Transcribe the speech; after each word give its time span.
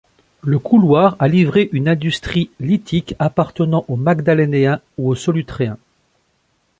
Le 0.41 0.57
couloir 0.57 1.15
a 1.19 1.27
livré 1.27 1.69
une 1.73 1.87
industrie 1.87 2.49
lithique 2.59 3.13
appartenant 3.19 3.85
au 3.87 3.97
Magdalénien 3.97 4.81
ou 4.97 5.07
au 5.09 5.13
Solutréen. 5.13 5.77